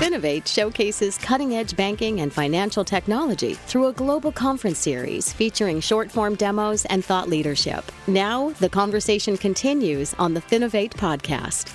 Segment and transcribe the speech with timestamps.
[0.00, 6.10] Finovate showcases cutting edge banking and financial technology through a global conference series featuring short
[6.10, 7.92] form demos and thought leadership.
[8.06, 11.70] Now, the conversation continues on the Finovate podcast.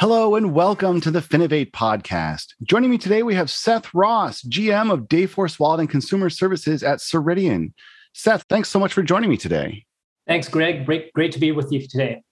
[0.00, 2.54] Hello and welcome to the Finovate podcast.
[2.64, 6.98] Joining me today, we have Seth Ross, GM of Dayforce Wallet and Consumer Services at
[6.98, 7.72] Ceridian.
[8.14, 9.86] Seth, thanks so much for joining me today.
[10.26, 10.86] Thanks, Greg.
[10.86, 12.22] Great, great to be with you today.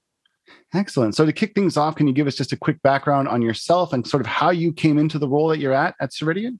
[0.74, 1.14] Excellent.
[1.14, 3.92] So, to kick things off, can you give us just a quick background on yourself
[3.92, 6.58] and sort of how you came into the role that you're at at Ceridian?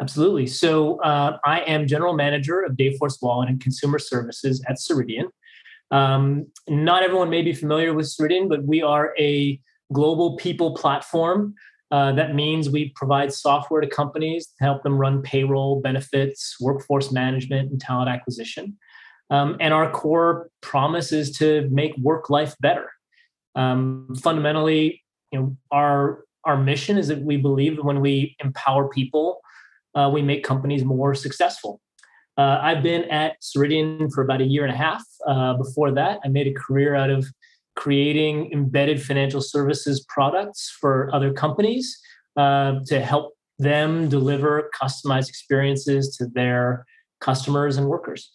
[0.00, 0.46] Absolutely.
[0.46, 5.26] So, uh, I am general manager of Dayforce Wallet and Consumer Services at Ceridian.
[5.92, 9.60] Um, not everyone may be familiar with Ceridian, but we are a
[9.92, 11.54] global people platform.
[11.92, 17.12] Uh, that means we provide software to companies to help them run payroll, benefits, workforce
[17.12, 18.76] management, and talent acquisition.
[19.32, 22.92] Um, and our core promise is to make work life better.
[23.54, 25.02] Um, fundamentally,
[25.32, 29.40] you know, our our mission is that we believe that when we empower people,
[29.94, 31.80] uh, we make companies more successful.
[32.36, 35.04] Uh, I've been at Ceridian for about a year and a half.
[35.26, 37.26] Uh, before that, I made a career out of
[37.76, 41.98] creating embedded financial services products for other companies
[42.36, 46.84] uh, to help them deliver customized experiences to their
[47.20, 48.32] customers and workers.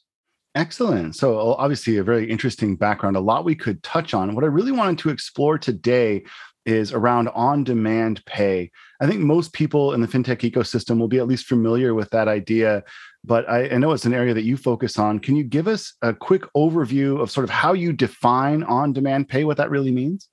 [0.57, 1.15] Excellent.
[1.15, 4.33] So, obviously, a very interesting background, a lot we could touch on.
[4.35, 6.23] What I really wanted to explore today
[6.65, 8.71] is around on demand pay.
[8.99, 12.27] I think most people in the fintech ecosystem will be at least familiar with that
[12.27, 12.83] idea
[13.27, 15.19] but I, I, know it's an area that you focus on.
[15.19, 19.43] Can you give us a quick overview of sort of how you define on-demand pay,
[19.43, 20.29] what that really means?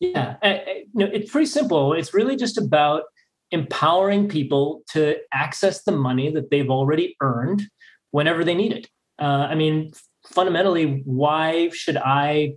[0.00, 1.92] Yeah, I, I, you know, it's pretty simple.
[1.92, 3.04] It's really just about
[3.52, 7.62] empowering people to access the money that they've already earned
[8.10, 8.88] whenever they need it.
[9.18, 9.92] Uh, I mean,
[10.26, 12.54] fundamentally, why should I,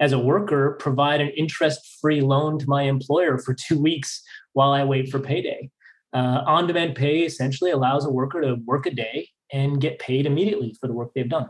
[0.00, 4.84] as a worker, provide an interest-free loan to my employer for two weeks while I
[4.84, 5.70] wait for payday?
[6.12, 10.26] Uh, on demand pay essentially allows a worker to work a day and get paid
[10.26, 11.48] immediately for the work they've done.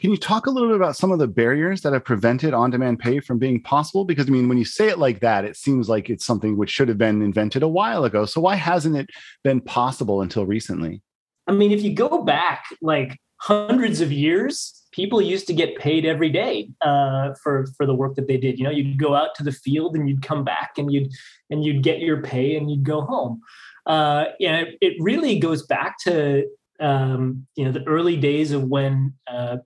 [0.00, 2.70] Can you talk a little bit about some of the barriers that have prevented on
[2.70, 4.04] demand pay from being possible?
[4.04, 6.70] Because, I mean, when you say it like that, it seems like it's something which
[6.70, 8.26] should have been invented a while ago.
[8.26, 9.08] So, why hasn't it
[9.42, 11.00] been possible until recently?
[11.46, 16.04] I mean, if you go back like hundreds of years, people used to get paid
[16.06, 18.58] every day uh, for for the work that they did.
[18.58, 21.12] You know, you'd go out to the field and you'd come back and you'd
[21.50, 23.40] and you'd get your pay and you'd go home
[23.86, 26.44] uh, yeah, it really goes back to
[26.78, 29.58] um, you know the early days of when uh,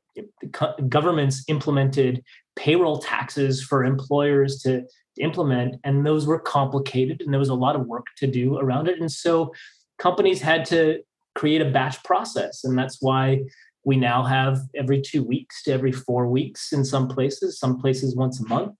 [0.88, 2.22] governments implemented
[2.54, 7.54] payroll taxes for employers to, to implement, and those were complicated, and there was a
[7.54, 9.52] lot of work to do around it, and so
[9.98, 11.00] companies had to
[11.34, 13.42] create a batch process, and that's why
[13.84, 18.14] we now have every two weeks to every four weeks in some places, some places
[18.14, 18.74] once a month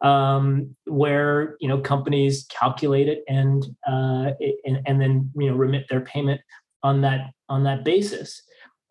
[0.00, 4.30] um, where you know companies calculate it and, uh,
[4.64, 6.40] and and then you know remit their payment
[6.82, 8.42] on that on that basis.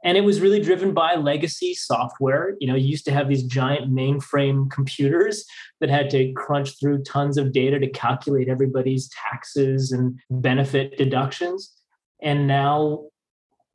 [0.03, 2.55] And it was really driven by legacy software.
[2.59, 5.43] You know, you used to have these giant mainframe computers
[5.81, 11.73] that had to crunch through tons of data to calculate everybody's taxes and benefit deductions.
[12.21, 13.05] And now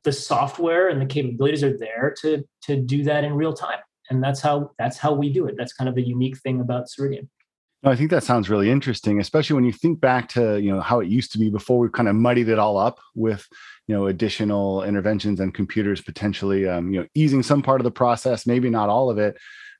[0.03, 4.23] the software and the capabilities are there to to do that in real time and
[4.23, 7.27] that's how that's how we do it that's kind of a unique thing about ceridian
[7.83, 10.79] no, I think that sounds really interesting, especially when you think back to you know
[10.79, 13.45] how it used to be before we kind of muddied it all up with
[13.87, 17.91] you know additional interventions and computers potentially um, you know easing some part of the
[17.91, 19.35] process, maybe not all of it.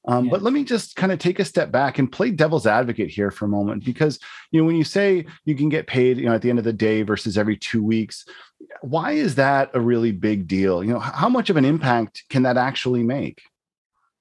[0.06, 0.32] Um, yeah.
[0.32, 3.32] But let me just kind of take a step back and play devil's advocate here
[3.32, 4.20] for a moment, because
[4.52, 6.66] you know when you say you can get paid, you know, at the end of
[6.66, 8.26] the day versus every two weeks,
[8.84, 10.84] why is that a really big deal?
[10.84, 13.44] You know, how much of an impact can that actually make?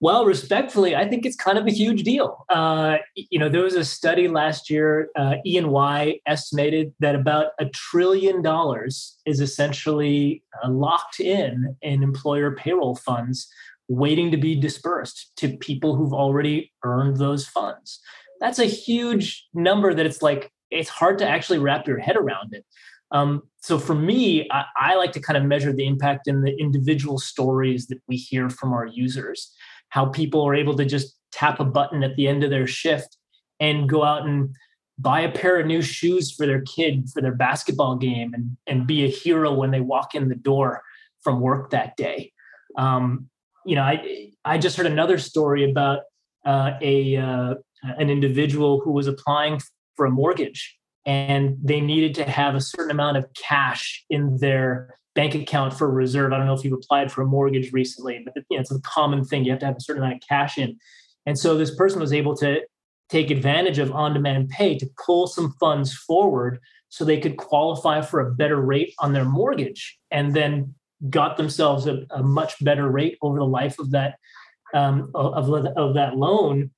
[0.00, 2.44] Well, respectfully, I think it's kind of a huge deal.
[2.48, 5.08] Uh, you know, there was a study last year.
[5.16, 12.52] Uh, E&Y estimated that about a trillion dollars is essentially uh, locked in in employer
[12.52, 13.48] payroll funds,
[13.88, 18.00] waiting to be dispersed to people who've already earned those funds.
[18.40, 19.94] That's a huge number.
[19.94, 22.64] That it's like it's hard to actually wrap your head around it.
[23.12, 26.58] Um, so for me, I, I like to kind of measure the impact in the
[26.58, 29.54] individual stories that we hear from our users
[29.90, 33.18] how people are able to just tap a button at the end of their shift
[33.60, 34.54] and go out and
[34.98, 38.86] buy a pair of new shoes for their kid for their basketball game and, and
[38.86, 40.82] be a hero when they walk in the door
[41.22, 42.32] from work that day.
[42.78, 43.28] Um,
[43.66, 46.00] you know, I I just heard another story about
[46.46, 49.60] uh, a uh, an individual who was applying
[49.94, 54.98] for a mortgage and they needed to have a certain amount of cash in their
[55.14, 56.32] bank account for reserve.
[56.32, 58.80] I don't know if you've applied for a mortgage recently, but you know, it's a
[58.80, 59.44] common thing.
[59.44, 60.78] You have to have a certain amount of cash in.
[61.26, 62.60] And so this person was able to
[63.08, 66.58] take advantage of on demand pay to pull some funds forward
[66.88, 70.74] so they could qualify for a better rate on their mortgage and then
[71.10, 74.16] got themselves a, a much better rate over the life of that
[74.74, 76.70] um, of, of that loan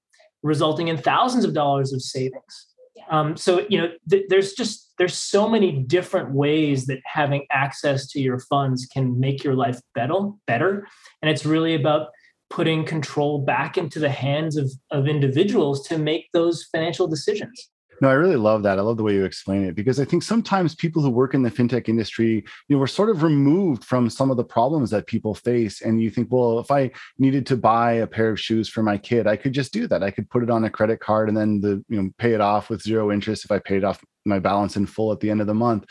[0.43, 2.67] resulting in thousands of dollars of savings
[3.11, 8.06] um, so you know th- there's just there's so many different ways that having access
[8.09, 10.15] to your funds can make your life better
[10.47, 10.87] better
[11.23, 12.09] and it's really about
[12.51, 17.71] putting control back into the hands of, of individuals to make those financial decisions.
[18.00, 18.79] No, I really love that.
[18.79, 21.43] I love the way you explain it because I think sometimes people who work in
[21.43, 25.06] the fintech industry, you know, we're sort of removed from some of the problems that
[25.06, 25.81] people face.
[25.81, 28.99] And you think, well, if I needed to buy a pair of shoes for my
[28.99, 30.02] kid, I could just do that.
[30.02, 32.41] I could put it on a credit card and then the, you know, pay it
[32.41, 35.41] off with zero interest if I paid off my balance in full at the end
[35.41, 35.85] of the month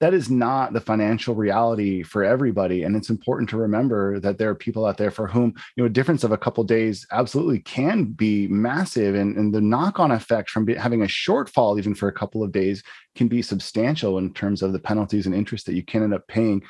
[0.00, 4.48] that is not the financial reality for everybody and it's important to remember that there
[4.48, 7.06] are people out there for whom you know a difference of a couple of days
[7.12, 12.08] absolutely can be massive and, and the knock-on effect from having a shortfall even for
[12.08, 12.82] a couple of days
[13.14, 16.26] can be substantial in terms of the penalties and interest that you can end up
[16.28, 16.62] paying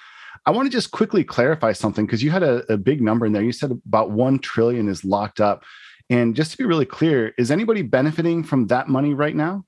[0.46, 3.32] I want to just quickly clarify something because you had a, a big number in
[3.32, 3.42] there.
[3.42, 5.64] You said about 1 trillion is locked up.
[6.08, 9.64] And just to be really clear, is anybody benefiting from that money right now?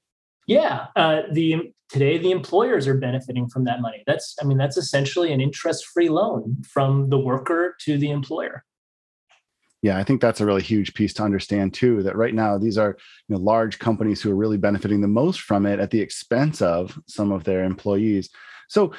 [0.46, 4.02] Yeah, uh, the today the employers are benefiting from that money.
[4.06, 8.64] That's I mean that's essentially an interest-free loan from the worker to the employer.
[9.82, 12.02] Yeah, I think that's a really huge piece to understand too.
[12.02, 12.96] That right now these are
[13.28, 16.62] you know large companies who are really benefiting the most from it at the expense
[16.62, 18.30] of some of their employees.
[18.68, 18.92] So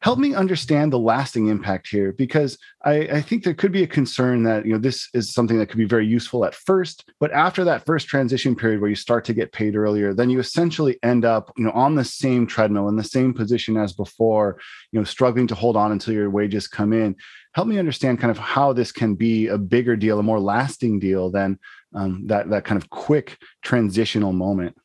[0.00, 3.86] help me understand the lasting impact here because I, I, think there could be a
[3.86, 7.32] concern that you know this is something that could be very useful at first but
[7.32, 10.98] after that first transition period where you start to get paid earlier then you essentially
[11.02, 14.58] end up you know on the same treadmill in the same position as before
[14.92, 17.16] you know struggling to hold on until your wages come in
[17.54, 20.98] help me understand kind of how this can be a bigger deal a more lasting
[20.98, 21.58] deal than
[21.94, 24.76] um, that that kind of quick transitional moment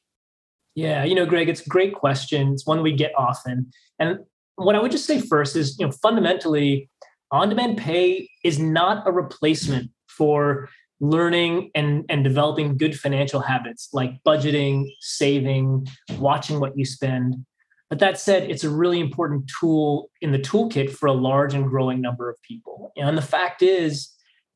[0.76, 2.54] yeah, you know, Greg, it's a great question.
[2.54, 3.72] It's one we get often.
[4.00, 4.22] And
[4.56, 6.90] what I would just say first is, you know, fundamentally,
[7.32, 10.70] on-demand pay is not a replacement for
[11.00, 17.36] learning and, and developing good financial habits like budgeting, saving, watching what you spend.
[17.90, 21.68] But that said, it's a really important tool in the toolkit for a large and
[21.68, 22.92] growing number of people.
[22.96, 24.10] And the fact is,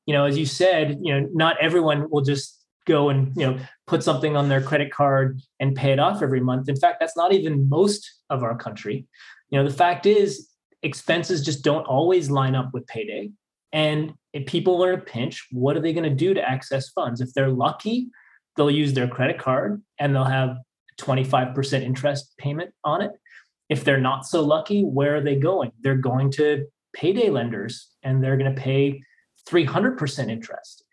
[0.05, 3.59] you know, as you said, you know, not everyone will just go and you know
[3.85, 6.69] put something on their credit card and pay it off every month.
[6.69, 9.05] In fact, that's not even most of our country
[9.49, 10.49] you know the fact is
[10.83, 13.31] expenses just don't always line up with payday.
[13.73, 16.89] And if people are in a pinch what are they going to do to access
[16.89, 17.21] funds?
[17.21, 18.09] If they're lucky
[18.55, 20.57] they'll use their credit card and they'll have
[20.99, 23.11] 25% interest payment on it.
[23.69, 25.71] If they're not so lucky where are they going?
[25.81, 29.01] They're going to payday lenders and they're going to pay
[29.49, 30.83] 300% interest.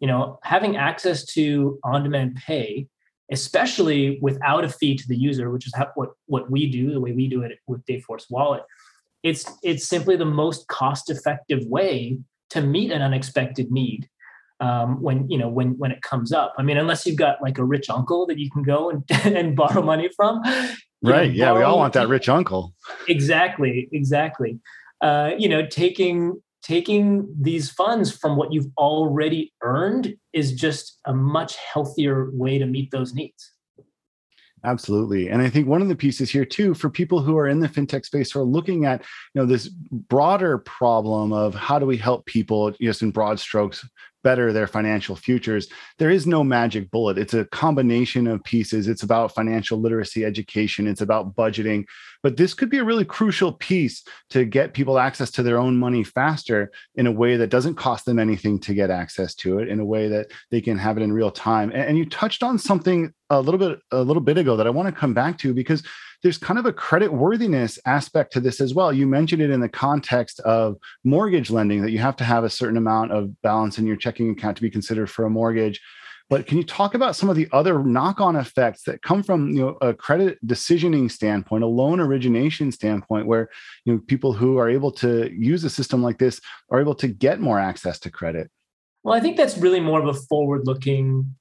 [0.00, 2.88] You know having access to on demand pay
[3.30, 7.00] especially without a fee to the user, which is how, what what we do, the
[7.00, 8.62] way we do it with Dayforce Wallet.
[9.22, 12.18] It's it's simply the most cost effective way
[12.50, 14.08] to meet an unexpected need
[14.60, 16.54] um, when you know when when it comes up.
[16.58, 19.56] I mean, unless you've got like a rich uncle that you can go and, and
[19.56, 20.42] borrow money from.
[21.02, 21.28] Right.
[21.28, 22.74] Know, yeah, we all want that rich uncle.
[23.08, 23.88] Exactly.
[23.92, 24.58] Exactly.
[25.00, 31.14] Uh, you know, taking taking these funds from what you've already earned is just a
[31.14, 33.52] much healthier way to meet those needs.
[34.64, 35.28] Absolutely.
[35.28, 37.68] And I think one of the pieces here too for people who are in the
[37.68, 39.02] fintech space who are looking at,
[39.34, 43.86] you know, this broader problem of how do we help people just in broad strokes
[44.22, 45.68] better their financial futures.
[45.98, 47.18] There is no magic bullet.
[47.18, 48.88] It's a combination of pieces.
[48.88, 51.84] It's about financial literacy education, it's about budgeting.
[52.22, 55.76] But this could be a really crucial piece to get people access to their own
[55.76, 59.68] money faster in a way that doesn't cost them anything to get access to it,
[59.68, 61.70] in a way that they can have it in real time.
[61.72, 64.86] And, you touched on something a little bit a little bit ago that I want
[64.88, 65.82] to come back to because
[66.22, 68.92] there's kind of a credit worthiness aspect to this as well.
[68.92, 72.50] You mentioned it in the context of mortgage lending that you have to have a
[72.50, 75.80] certain amount of balance in your checking account to be considered for a mortgage.
[76.30, 79.60] But can you talk about some of the other knock-on effects that come from you
[79.60, 83.48] know a credit decisioning standpoint, a loan origination standpoint, where
[83.84, 87.08] you know people who are able to use a system like this are able to
[87.08, 88.50] get more access to credit?
[89.02, 91.34] Well, I think that's really more of a forward-looking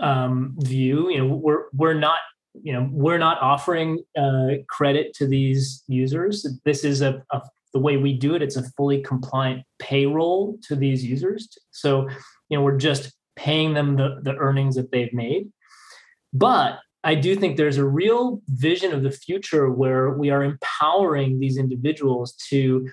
[0.00, 1.10] um, view.
[1.10, 2.18] You know, we're we're not
[2.62, 6.46] you know we're not offering uh, credit to these users.
[6.64, 7.42] This is a, a,
[7.72, 8.42] the way we do it.
[8.42, 11.48] It's a fully compliant payroll to these users.
[11.70, 12.08] So
[12.48, 15.50] you know we're just paying them the, the earnings that they've made.
[16.32, 21.38] But i do think there's a real vision of the future where we are empowering
[21.38, 22.88] these individuals to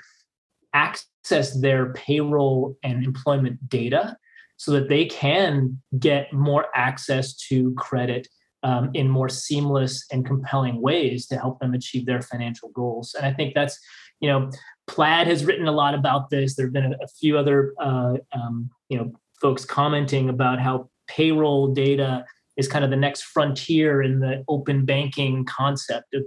[0.74, 4.16] access their payroll and employment data
[4.58, 8.28] so that they can get more access to credit
[8.64, 13.16] um, in more seamless and compelling ways to help them achieve their financial goals.
[13.16, 13.80] And I think that's,
[14.20, 14.50] you know,
[14.88, 16.56] Plaid has written a lot about this.
[16.56, 20.90] There have been a, a few other, uh, um, you know, folks commenting about how
[21.08, 22.26] payroll data
[22.58, 26.24] is kind of the next frontier in the open banking concept of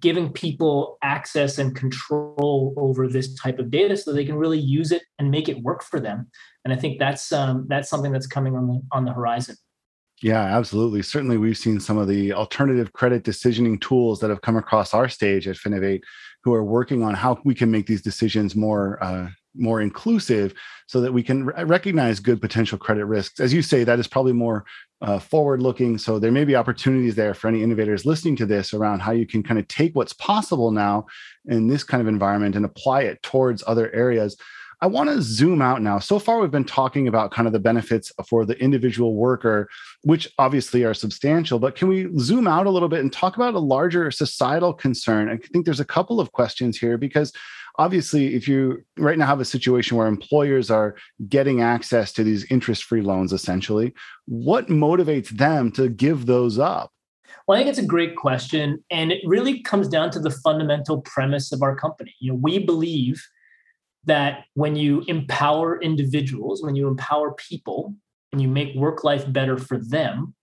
[0.00, 4.92] giving people access and control over this type of data so they can really use
[4.92, 6.30] it and make it work for them.
[6.64, 9.56] And I think that's um, that's something that's coming on the on the horizon.
[10.22, 11.02] Yeah, absolutely.
[11.02, 15.08] Certainly, we've seen some of the alternative credit decisioning tools that have come across our
[15.08, 16.02] stage at Finovate,
[16.42, 20.54] who are working on how we can make these decisions more uh, more inclusive,
[20.86, 23.38] so that we can recognize good potential credit risks.
[23.38, 24.64] As you say, that is probably more
[25.02, 25.98] uh, forward looking.
[25.98, 29.26] So there may be opportunities there for any innovators listening to this around how you
[29.26, 31.06] can kind of take what's possible now
[31.46, 34.36] in this kind of environment and apply it towards other areas.
[34.80, 35.98] I want to zoom out now.
[35.98, 39.68] So far, we've been talking about kind of the benefits for the individual worker,
[40.02, 43.54] which obviously are substantial, but can we zoom out a little bit and talk about
[43.54, 45.28] a larger societal concern?
[45.28, 47.32] I think there's a couple of questions here because
[47.78, 50.96] obviously if you right now have a situation where employers are
[51.28, 53.94] getting access to these interest-free loans essentially
[54.26, 56.90] what motivates them to give those up
[57.46, 61.00] well i think it's a great question and it really comes down to the fundamental
[61.02, 63.24] premise of our company you know we believe
[64.08, 67.94] that when you empower individuals, when you empower people,
[68.32, 70.34] and you make work life better for them,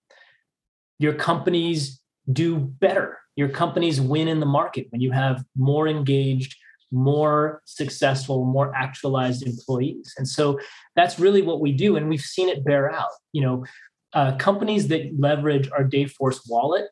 [0.99, 3.19] your companies do better.
[3.35, 6.55] Your companies win in the market when you have more engaged,
[6.91, 10.13] more successful, more actualized employees.
[10.17, 10.59] And so
[10.95, 11.95] that's really what we do.
[11.97, 13.09] And we've seen it bear out.
[13.33, 13.65] You know,
[14.13, 16.85] uh, companies that leverage our Dayforce wallet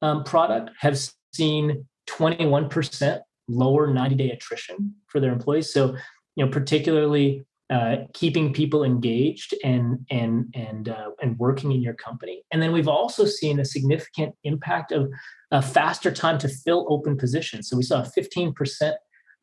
[0.00, 0.98] um, product have
[1.34, 3.20] seen 21%
[3.50, 5.72] lower 90 day attrition for their employees.
[5.72, 5.96] So,
[6.36, 11.94] you know, particularly uh, keeping people engaged and and and uh, and working in your
[11.94, 12.42] company.
[12.50, 15.08] And then we've also seen a significant impact of
[15.52, 17.68] a faster time to fill open positions.
[17.68, 18.94] So we saw a 15%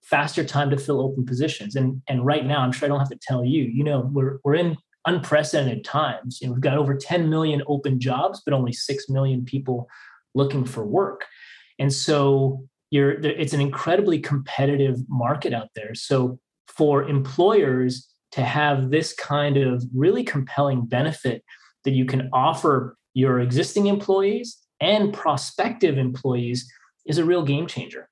[0.04, 1.76] faster time to fill open positions.
[1.76, 4.40] And and right now, I'm sure I don't have to tell you, you know, we're
[4.44, 6.40] we're in unprecedented times.
[6.42, 9.88] You know, we've got over 10 million open jobs, but only 6 million people
[10.36, 11.26] looking for work.
[11.80, 18.92] And so you're it's an incredibly competitive market out there so for employers to have
[18.92, 21.44] this kind of really compelling benefit
[21.86, 26.72] that you can offer your existing employees and prospective employees
[27.06, 28.10] is a real game changer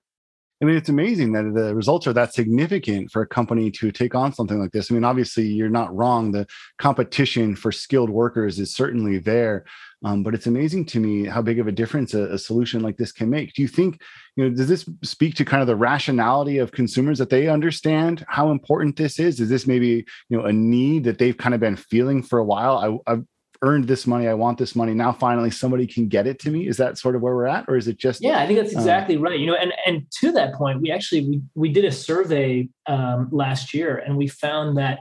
[0.61, 4.15] I mean, it's amazing that the results are that significant for a company to take
[4.15, 4.89] on something like this.
[4.89, 6.31] I mean, obviously, you're not wrong.
[6.31, 6.47] The
[6.79, 9.65] competition for skilled workers is certainly there.
[10.05, 12.95] Um, but it's amazing to me how big of a difference a, a, solution like
[12.95, 13.53] this can make.
[13.53, 13.99] Do you think,
[14.35, 18.23] you know, does this speak to kind of the rationality of consumers that they understand
[18.27, 19.39] how important this is?
[19.39, 22.43] Is this maybe, you know, a need that they've kind of been feeling for a
[22.43, 23.01] while?
[23.07, 23.23] I, I've
[23.63, 24.27] earned this money.
[24.27, 24.93] I want this money.
[24.93, 26.67] Now finally somebody can get it to me.
[26.67, 27.65] Is that sort of where we're at?
[27.67, 29.39] Or is it just Yeah, I think that's um, exactly um, right.
[29.39, 33.29] You know, and and to that point, we actually we we did a survey um,
[33.31, 34.99] last year and we found that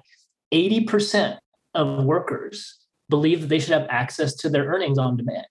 [0.51, 1.37] 80%
[1.75, 5.47] of workers believe that they should have access to their earnings on demand.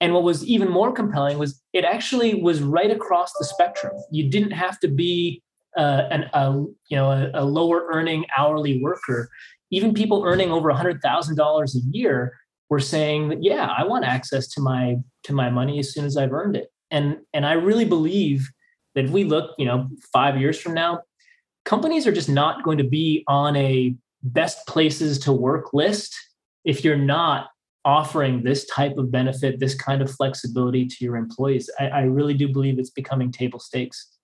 [0.00, 3.94] And what was even more compelling was it actually was right across the spectrum.
[4.10, 5.42] You didn't have to be
[5.76, 6.52] uh, an, a
[6.88, 9.28] you know a, a, lower earning hourly worker.
[9.70, 12.38] Even people earning over hundred thousand dollars a year
[12.68, 16.16] were saying that yeah, I want access to my to my money as soon as
[16.16, 16.68] I've earned it.
[16.90, 18.48] And and I really believe
[18.94, 21.00] that if we look, you know, five years from now,
[21.64, 26.16] companies are just not going to be on a best places to work list
[26.66, 27.48] if you're not
[27.84, 32.34] offering this type of benefit, this kind of flexibility to your employees, I, I really
[32.34, 34.15] do believe it's becoming table stakes.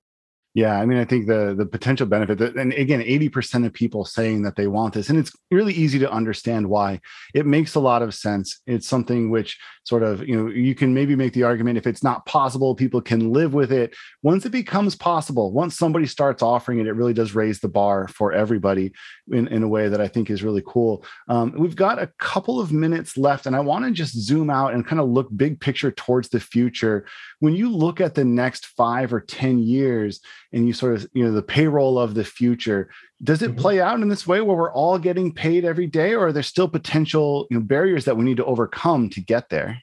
[0.54, 3.72] Yeah, I mean, I think the the potential benefit that, and again, eighty percent of
[3.72, 7.00] people saying that they want this, and it's really easy to understand why.
[7.32, 8.60] It makes a lot of sense.
[8.66, 12.04] It's something which sort of you know you can maybe make the argument if it's
[12.04, 13.94] not possible, people can live with it.
[14.22, 18.06] Once it becomes possible, once somebody starts offering it, it really does raise the bar
[18.08, 18.92] for everybody
[19.30, 21.02] in, in a way that I think is really cool.
[21.28, 24.74] Um, we've got a couple of minutes left, and I want to just zoom out
[24.74, 27.06] and kind of look big picture towards the future.
[27.40, 30.20] When you look at the next five or ten years
[30.52, 32.90] and you sort of you know the payroll of the future
[33.22, 33.60] does it mm-hmm.
[33.60, 36.42] play out in this way where we're all getting paid every day or are there
[36.42, 39.82] still potential you know barriers that we need to overcome to get there?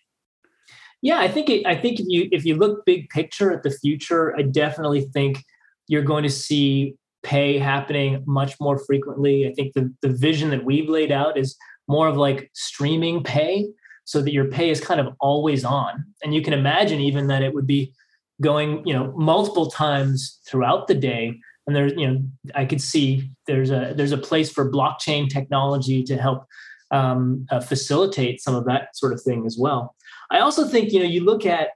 [1.02, 3.72] Yeah i think it, i think if you if you look big picture at the
[3.72, 5.44] future i definitely think
[5.88, 9.48] you're going to see pay happening much more frequently.
[9.48, 11.58] I think the, the vision that we've laid out is
[11.88, 13.68] more of like streaming pay
[14.06, 16.06] so that your pay is kind of always on.
[16.24, 17.94] And you can imagine even that it would be
[18.42, 22.22] going you know multiple times throughout the day and there's you know
[22.56, 26.46] i could see there's a there's a place for blockchain technology to help
[26.92, 29.96] um, uh, facilitate some of that sort of thing as well.
[30.32, 31.70] I also think you know you look at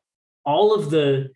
[0.45, 1.29] all of the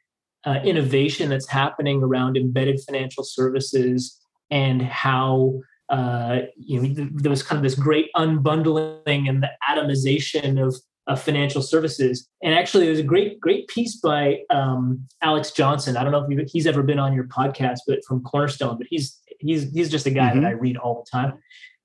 [0.45, 4.19] uh, innovation that's happening around embedded financial services
[4.49, 10.65] and how uh, you know there was kind of this great unbundling and the atomization
[10.65, 10.75] of,
[11.07, 12.27] of financial services.
[12.43, 15.97] And actually, there's a great great piece by um, Alex Johnson.
[15.97, 18.77] I don't know if he's ever been on your podcast, but from Cornerstone.
[18.77, 20.41] But he's he's he's just a guy mm-hmm.
[20.41, 21.33] that I read all the time.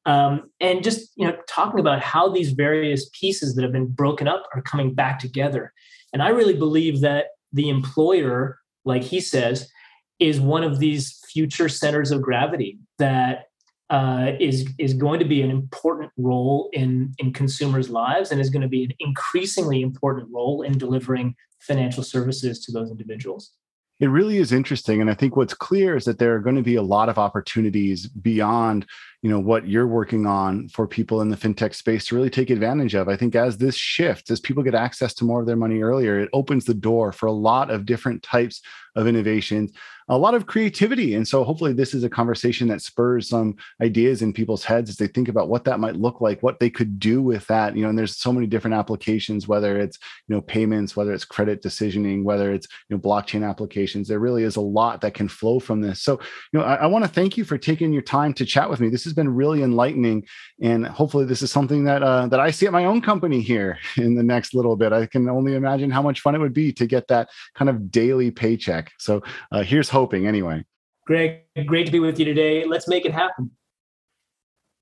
[0.04, 4.26] Um, and just you know talking about how these various pieces that have been broken
[4.28, 5.72] up are coming back together.
[6.12, 9.70] And I really believe that the employer, like he says,
[10.18, 13.44] is one of these future centers of gravity that
[13.92, 18.48] uh, is is going to be an important role in in consumers' lives and is
[18.48, 23.52] going to be an increasingly important role in delivering financial services to those individuals.
[24.00, 26.62] It really is interesting, and I think what's clear is that there are going to
[26.62, 28.86] be a lot of opportunities beyond
[29.20, 32.50] you know what you're working on for people in the fintech space to really take
[32.50, 35.56] advantage of i think as this shifts as people get access to more of their
[35.56, 38.60] money earlier it opens the door for a lot of different types
[38.96, 39.72] of innovations
[40.12, 41.14] a lot of creativity.
[41.14, 44.96] And so hopefully this is a conversation that spurs some ideas in people's heads as
[44.96, 47.82] they think about what that might look like what they could do with that you
[47.82, 51.62] know and there's so many different applications whether it's you know payments whether it's credit
[51.62, 54.06] decisioning whether it's you know blockchain applications.
[54.06, 56.02] There really is a lot that can flow from this.
[56.02, 56.20] So
[56.52, 58.80] you know i, I want to thank you for taking your time to chat with
[58.80, 58.90] me.
[58.90, 60.26] This has been really enlightening,
[60.60, 63.78] and hopefully, this is something that uh, that I see at my own company here
[63.96, 64.92] in the next little bit.
[64.92, 67.90] I can only imagine how much fun it would be to get that kind of
[67.90, 68.92] daily paycheck.
[68.98, 70.64] So uh, here's hoping, anyway.
[71.06, 72.64] Greg, great to be with you today.
[72.64, 73.52] Let's make it happen.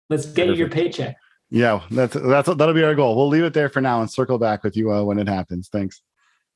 [0.08, 0.48] Let's get Perfect.
[0.48, 1.16] you your paycheck.
[1.50, 3.16] Yeah, that's that's that'll be our goal.
[3.16, 5.68] We'll leave it there for now and circle back with you uh, when it happens.
[5.68, 6.00] Thanks.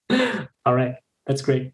[0.10, 0.94] All right,
[1.26, 1.73] that's great.